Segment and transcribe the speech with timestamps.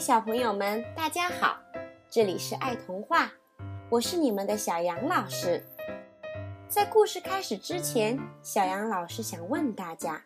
[0.00, 1.58] 小朋友们，大家好！
[2.08, 3.30] 这里是爱童话，
[3.90, 5.62] 我是你们的小杨老师。
[6.66, 10.18] 在故事开始之前，小杨老师想问大家：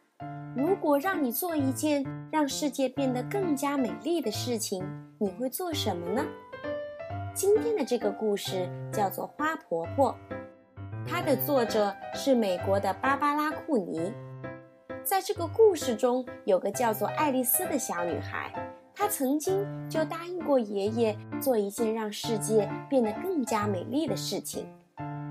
[0.57, 4.87] 如果让你做一件让世界变得更加美丽的事情，
[5.19, 6.25] 你会做什么呢？
[7.35, 10.17] 今天的这个故事叫做《花婆婆》，
[11.05, 14.15] 它的作者是美国的芭芭拉·库尼。
[15.03, 18.64] 在这个故事中，有个叫做爱丽丝的小女孩。
[18.95, 24.67] 他曾经就答应过爷爷做一件让世界变得更加美丽的事情，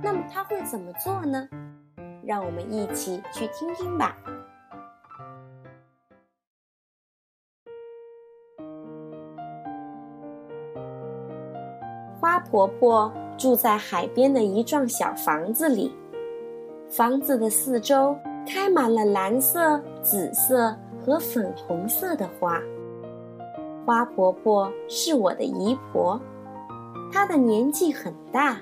[0.04, 1.48] 那么他会怎么做呢？
[2.24, 4.16] 让我们一起去听听吧。
[12.20, 15.94] 花婆婆住在海边的一幢小房子里，
[16.90, 22.62] 房子的四周开满了蓝色、紫色和粉红色的花。
[23.86, 26.20] 花婆婆是我的姨婆，
[27.12, 28.58] 她的年纪很大，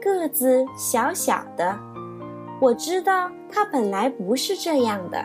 [0.00, 1.78] 个子小小的。
[2.60, 5.24] 我知道她本来不是这样的，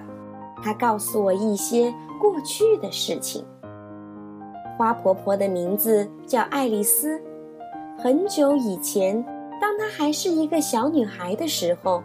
[0.63, 3.45] 她告诉我一些过去的事情。
[4.77, 7.21] 花婆婆的名字叫爱丽丝。
[7.97, 9.21] 很久以前，
[9.59, 12.01] 当她还是一个小女孩的时候，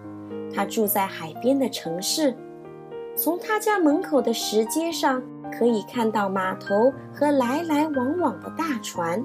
[0.52, 2.34] 她住在海边的城市。
[3.14, 5.22] 从她家门口的石阶上。
[5.56, 9.22] 可以看到码头和来来往往的大船。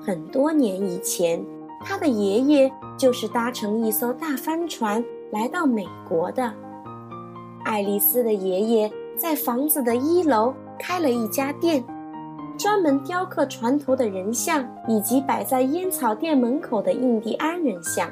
[0.00, 1.44] 很多年以前，
[1.84, 6.52] 他的爷爷就是搭乘一艘大帆船来到美国的。
[7.64, 11.82] 爱丽丝的爷爷在房子的一楼开了一家店，
[12.58, 18.08] 专门雕刻船头的人像以及摆在烟草店门口的印第安人像。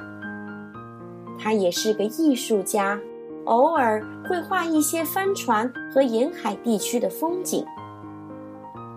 [1.39, 2.99] 他也是个艺术家。
[3.45, 7.65] 偶尔会画一些帆船和沿海地区的风景。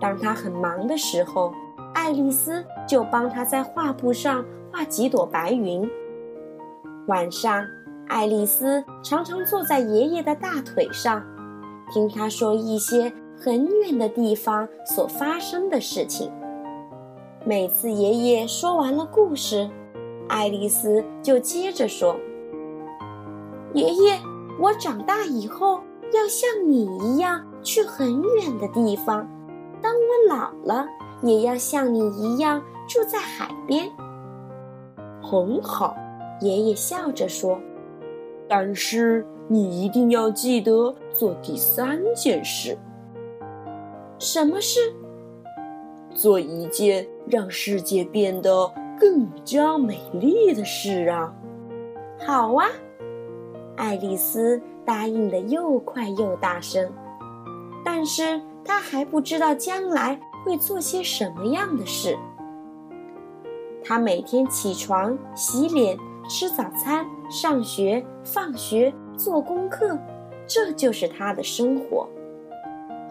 [0.00, 1.52] 当他很忙的时候，
[1.94, 5.88] 爱丽丝就帮他在画布上画几朵白云。
[7.06, 7.66] 晚上，
[8.06, 11.24] 爱丽丝常常坐在爷爷的大腿上，
[11.92, 16.30] 听他说一些很远的地方所发生的事情。
[17.44, 19.68] 每次爷爷说完了故事，
[20.28, 22.16] 爱丽丝就接着说
[23.74, 24.20] ：“爷爷。”
[24.58, 25.80] 我长大以后
[26.12, 29.28] 要像你一样去很远的地方，
[29.82, 30.86] 当我老了，
[31.22, 33.90] 也要像你一样住在海边。
[35.22, 35.96] 很好，
[36.40, 37.58] 爷爷笑着说。
[38.48, 42.78] 但是你一定要记得做第三件事。
[44.18, 44.80] 什么事？
[46.14, 51.34] 做一件让世界变得更加美丽的事啊！
[52.24, 52.66] 好啊。
[53.76, 56.90] 爱丽丝答应的又快又大声，
[57.84, 62.18] 但是她还不知道将来会做些什么样的事。
[63.84, 65.96] 她每天起床、洗脸、
[66.28, 69.98] 吃早餐、上学、放学、做功课，
[70.46, 72.08] 这就是她的生活。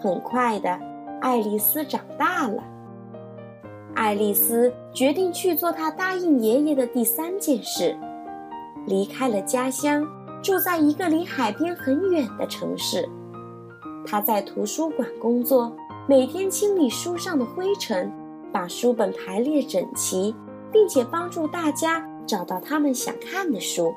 [0.01, 0.79] 很快的，
[1.21, 2.63] 爱丽丝长大了。
[3.93, 7.97] 爱丽丝决定去做她答应爷爷的第三件事，
[8.85, 10.05] 离开了家乡。
[10.45, 13.09] 住在一个离海边很远的城市，
[14.05, 15.75] 他在图书馆工作，
[16.07, 18.13] 每天清理书上的灰尘，
[18.53, 20.35] 把书本排列整齐，
[20.71, 23.91] 并且帮助大家找到他们想看的书。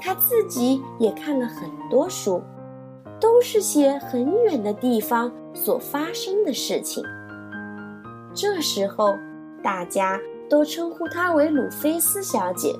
[0.00, 2.42] 他自己也看了很多书，
[3.20, 7.04] 都是些很远的地方所发生的事情。
[8.34, 9.14] 这时候，
[9.62, 12.74] 大家都称呼她为鲁菲斯小姐。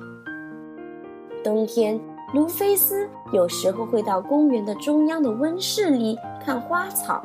[1.41, 1.97] 冬天。
[2.33, 7.23] 卢菲斯有时候会到公园的中央的温室里看花草。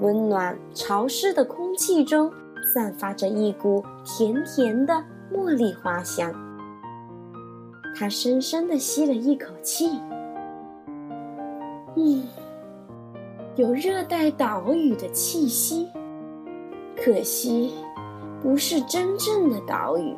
[0.00, 2.32] 温暖潮湿的空气中
[2.72, 4.94] 散发着一股甜甜的
[5.32, 6.32] 茉莉花香。
[7.94, 10.00] 他深深的吸了一口气，
[11.96, 12.26] 嗯，
[13.54, 15.88] 有热带岛屿的气息，
[16.96, 17.74] 可惜
[18.42, 20.16] 不是真正的岛屿。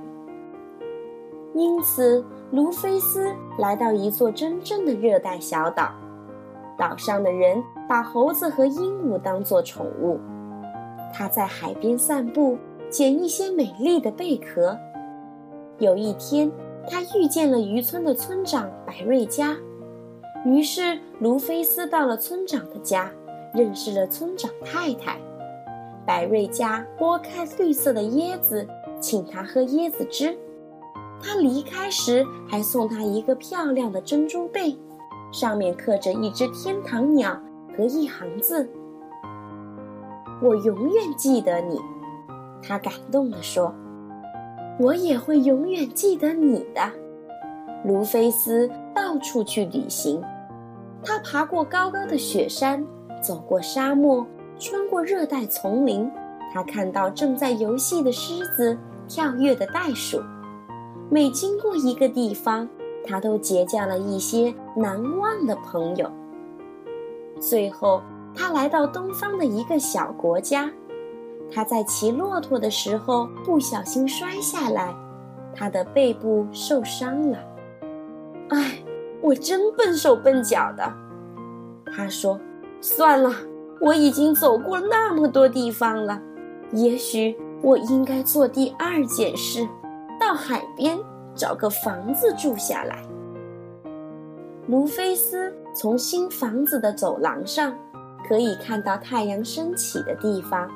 [1.55, 2.25] 因此。
[2.53, 5.91] 卢菲斯来到一座真正的热带小岛，
[6.79, 10.21] 岛上的人把猴子和鹦鹉当作宠物。
[11.13, 12.57] 他在海边散步，
[12.89, 14.79] 捡一些美丽的贝壳。
[15.79, 16.51] 有一天，
[16.89, 19.57] 他遇见了渔村的村长百瑞佳，
[20.45, 23.11] 于是卢菲斯到了村长的家，
[23.53, 25.19] 认识了村长太太。
[26.07, 28.65] 百瑞佳剥开绿色的椰子，
[29.01, 30.39] 请他喝椰子汁。
[31.23, 34.79] 他离开时还送他一个漂亮的珍珠贝，
[35.33, 37.41] 上面刻着一只天堂鸟
[37.77, 38.69] 和一行字
[40.43, 41.81] ：“我永远记得你。”
[42.63, 43.75] 他感动地说
[44.79, 46.81] ：“我也会永远记得你的。”
[47.85, 50.23] 卢菲斯到处去旅行，
[51.03, 52.85] 他爬过高高的雪山，
[53.23, 54.27] 走过沙漠，
[54.59, 56.11] 穿过热带丛林。
[56.53, 58.77] 他看到正在游戏的狮子，
[59.07, 60.21] 跳跃的袋鼠。
[61.09, 62.69] 每经过一个地方，
[63.07, 66.11] 他都结交了一些难忘的朋友。
[67.41, 68.03] 最后，
[68.35, 70.71] 他来到东方的一个小国家。
[71.49, 74.93] 他在骑骆驼的时候不小心摔下来，
[75.55, 77.39] 他的背部受伤了。
[78.49, 78.83] 唉，
[79.21, 80.93] 我真笨手笨脚的，
[81.95, 82.41] 他说
[82.83, 83.31] ：“算了，
[83.81, 86.21] 我已经走过那么多地方了，
[86.73, 89.69] 也许我应该做第二件事，
[90.27, 90.99] 到海边
[91.37, 93.01] 找个房子住下来。”
[94.67, 97.73] 卢菲斯从新房子的走廊上，
[98.29, 100.69] 可以看到太阳升起的地方。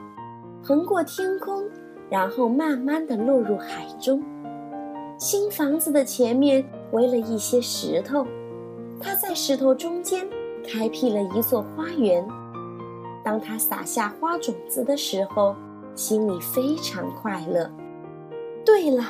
[0.63, 1.65] 横过天空，
[2.09, 4.23] 然后慢慢地落入海中。
[5.19, 8.25] 新房子的前面围了一些石头，
[9.01, 10.29] 他在石头中间
[10.65, 12.25] 开辟了一座花园。
[13.25, 15.57] 当他撒下花种子的时候，
[15.97, 17.69] 心里非常快乐。
[18.65, 19.03] 对了，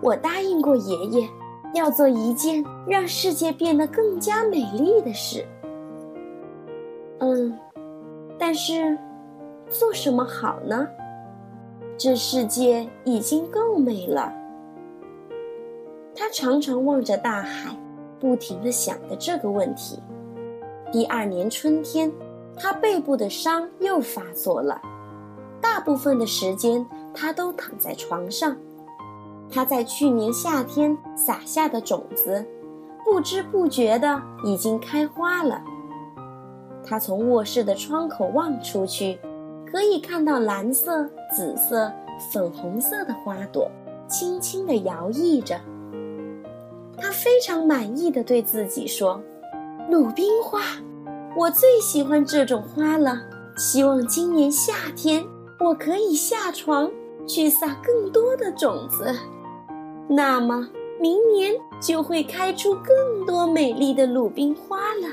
[0.00, 1.28] 我答应过爷爷，
[1.74, 5.44] 要做一件让世界变得更加美丽的事。
[7.18, 7.58] 嗯，
[8.38, 8.98] 但是。
[9.68, 10.86] 做什么好呢？
[11.98, 14.32] 这世界已经够美了。
[16.14, 17.76] 他常常望着大海，
[18.20, 19.98] 不停地想着这个问题。
[20.92, 22.12] 第二年春天，
[22.56, 24.80] 他背部的伤又发作了。
[25.60, 28.56] 大部分的时间，他都躺在床上。
[29.50, 32.44] 他在去年夏天撒下的种子，
[33.04, 35.62] 不知不觉的已经开花了。
[36.84, 39.18] 他从卧室的窗口望出去。
[39.68, 41.04] 可以看到蓝色、
[41.34, 41.92] 紫色、
[42.30, 43.68] 粉红色的花朵
[44.08, 45.60] 轻轻地摇曳着。
[46.96, 49.20] 他非常满意的对自己说
[49.90, 50.60] ：“鲁冰花，
[51.36, 53.18] 我最喜欢这种花了。
[53.56, 55.22] 希望今年夏天
[55.58, 56.88] 我可以下床
[57.26, 59.14] 去撒更多的种子，
[60.08, 60.68] 那么
[61.00, 65.08] 明年就会开出更多美丽的鲁冰花了。”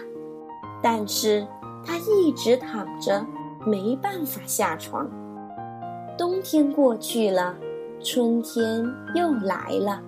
[0.82, 1.46] 但是，
[1.86, 3.26] 他一直躺着。
[3.66, 5.10] 没办法下床。
[6.18, 7.56] 冬天过去了，
[8.02, 8.86] 春天
[9.16, 10.02] 又来了，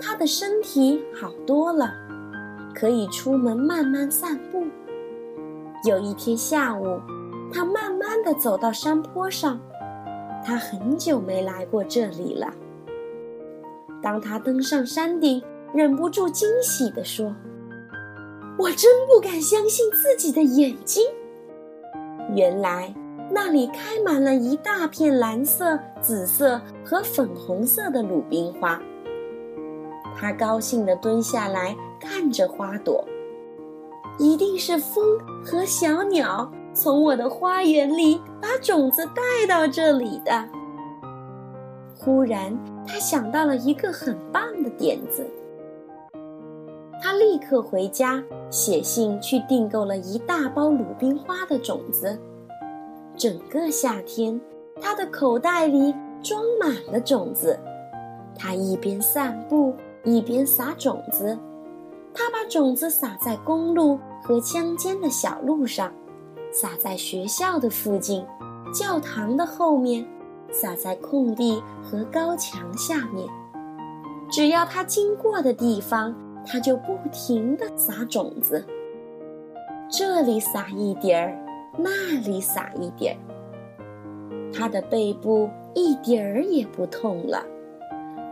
[0.00, 1.92] 他的身体好多了，
[2.72, 4.62] 可以出门慢慢散步。
[5.82, 7.00] 有一天下午，
[7.52, 9.58] 他慢慢的走到山坡上，
[10.44, 12.54] 他很久没来过这里了。
[14.02, 15.42] 当他登上山顶，
[15.74, 17.34] 忍不住惊喜地说
[18.58, 21.04] ：“我真不敢相信自己的眼睛。”
[22.34, 22.94] 原来
[23.30, 28.80] 那里开满了一大片蓝色、紫色和粉红色的鲁冰花。
[30.18, 33.06] 他高兴地蹲下来看着花朵，
[34.18, 40.48] 一定是风和小鸟从我的花园里把种子带到这里的。
[42.06, 42.56] 忽然，
[42.86, 45.26] 他想到了一个很棒的点子，
[47.02, 48.22] 他立刻回家。
[48.48, 52.16] 写信去订购了一大包鲁冰花的种子。
[53.16, 54.40] 整个夏天，
[54.80, 55.92] 他的口袋里
[56.22, 57.58] 装满了种子。
[58.38, 61.36] 他一边散步，一边撒种子。
[62.14, 65.92] 他把种子撒在公路和乡间的小路上，
[66.52, 68.24] 撒在学校的附近、
[68.72, 70.06] 教堂的后面，
[70.60, 73.28] 撒在空地和高墙下面。
[74.30, 76.14] 只要它经过的地方。
[76.48, 78.64] 它就不停地撒种子，
[79.90, 81.36] 这里撒一点儿，
[81.76, 83.18] 那里撒一点儿。
[84.52, 87.44] 他的背部一点儿也不痛了，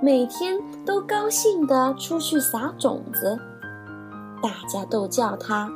[0.00, 3.36] 每天都高兴地出去撒种子。
[4.40, 5.68] 大家都叫他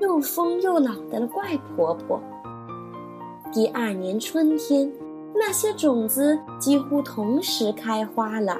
[0.00, 2.18] 又疯又老的怪婆婆。
[3.52, 4.90] 第二年春天，
[5.34, 8.56] 那些种子几乎同时开花了，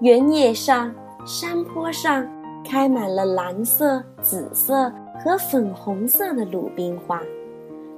[0.00, 0.94] 原野上、
[1.24, 2.26] 山坡上。
[2.64, 7.20] 开满了蓝色、紫色和粉红色的鲁冰花，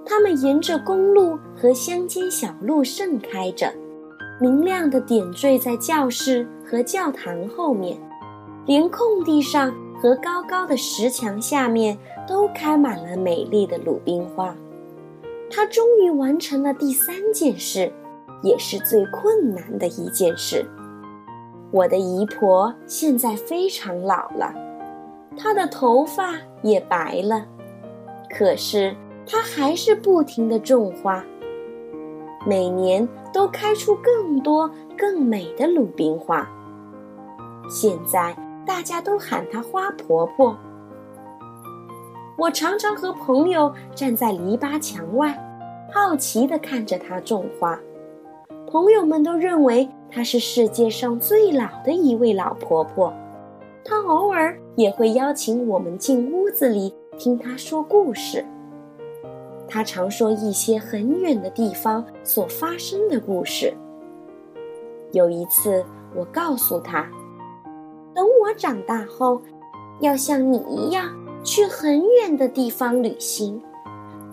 [0.06, 3.70] 它们沿着公路和乡间小路盛开着，
[4.40, 7.98] 明亮的点缀在教室和教堂后面，
[8.64, 9.70] 连空地上
[10.00, 11.96] 和高高的石墙下面
[12.26, 14.56] 都开满了美丽的鲁冰花。
[15.54, 17.92] 他终于完成了第三件事，
[18.42, 20.66] 也是最困难的一件事。
[21.70, 24.52] 我的姨婆现在非常老了，
[25.36, 27.46] 她的头发也白了，
[28.28, 31.24] 可是她还是不停地种花。
[32.44, 34.68] 每年都开出更多
[34.98, 36.44] 更美的鲁冰花。
[37.70, 40.56] 现在大家都喊她花婆婆。
[42.36, 45.40] 我常常和朋友站在篱笆墙外，
[45.94, 47.78] 好奇地看着她种花。
[48.66, 53.14] 朋友们都认为她是世界上最老的一位老婆婆。
[53.84, 58.44] 她偶尔也会邀请我们进屋子里听她说故事。
[59.68, 63.72] 她常说一些很远的地方所发生的故事。
[65.12, 65.84] 有一次，
[66.16, 67.08] 我告诉她
[68.12, 69.40] ：“等我长大后，
[70.00, 71.08] 要像你一样
[71.44, 73.62] 去很远的地方旅行。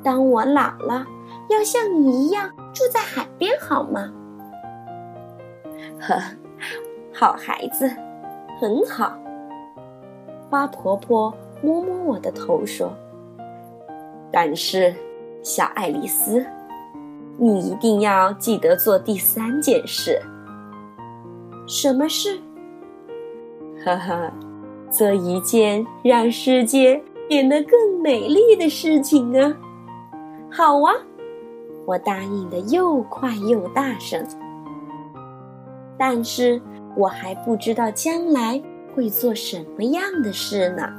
[0.03, 1.05] 当我老了，
[1.49, 4.11] 要像你一样住在海边，好吗？”
[5.99, 6.19] 呵，
[7.13, 7.89] 好孩子，
[8.59, 9.17] 很好。
[10.49, 12.91] 花婆婆摸摸我的头说
[14.31, 14.93] ：“但是，
[15.43, 16.45] 小爱丽丝，
[17.37, 20.21] 你一定要记得做第三件事。
[21.67, 22.39] 什么事？
[23.85, 24.31] 呵呵，
[24.89, 29.55] 做一件让世界变得更美丽的事情啊！
[30.51, 30.93] 好啊，
[31.85, 34.21] 我答应的又快又大声。”
[35.97, 36.61] 但是
[36.95, 38.61] 我还不知道将来
[38.93, 40.91] 会做什么样的事呢。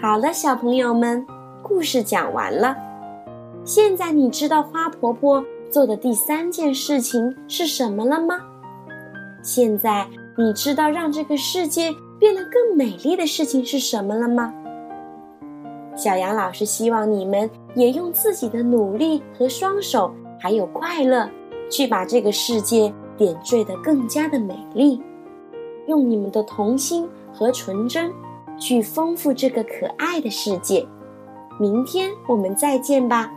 [0.00, 1.24] 好了，小朋友们，
[1.62, 2.76] 故事讲完了。
[3.64, 8.40] 现在你知道花婆婆做的第三件事情是什么了吗？
[9.42, 10.06] 现在
[10.38, 14.52] 你知道让这个世界变得更美丽的事情是什么了吗？
[15.96, 21.26] 小杨老师希望你们也用自己的努力和双手，还有快乐，
[21.70, 25.00] 去把这个世界点缀得更加的美丽。
[25.86, 28.12] 用你们的童心和纯真，
[28.58, 30.86] 去丰富这个可爱的世界。
[31.58, 33.32] 明天我们再见吧。